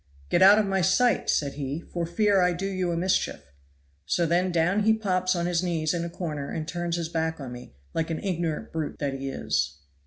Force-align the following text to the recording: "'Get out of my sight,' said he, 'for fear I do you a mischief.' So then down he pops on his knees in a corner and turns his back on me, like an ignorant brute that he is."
"'Get 0.31 0.41
out 0.41 0.57
of 0.57 0.65
my 0.65 0.81
sight,' 0.81 1.29
said 1.29 1.53
he, 1.53 1.79
'for 1.81 2.07
fear 2.07 2.41
I 2.41 2.53
do 2.53 2.65
you 2.65 2.91
a 2.91 2.97
mischief.' 2.97 3.43
So 4.07 4.25
then 4.25 4.51
down 4.51 4.81
he 4.81 4.95
pops 4.95 5.35
on 5.35 5.45
his 5.45 5.61
knees 5.61 5.93
in 5.93 6.03
a 6.03 6.09
corner 6.09 6.49
and 6.49 6.67
turns 6.67 6.95
his 6.95 7.07
back 7.07 7.39
on 7.39 7.51
me, 7.51 7.75
like 7.93 8.09
an 8.09 8.17
ignorant 8.23 8.71
brute 8.71 8.97
that 8.97 9.13
he 9.13 9.29
is." 9.29 9.77